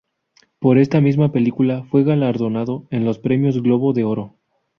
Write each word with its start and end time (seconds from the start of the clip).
Por 0.57 0.79
esta 0.79 0.99
misma 0.99 1.31
película 1.31 1.83
fue 1.83 2.03
galardonado 2.03 2.87
en 2.89 3.05
los 3.05 3.19
Premios 3.19 3.61
Globo 3.61 3.93
de 3.93 4.03
Oro. 4.03 4.35